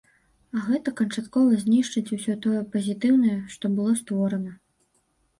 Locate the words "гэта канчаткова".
0.67-1.57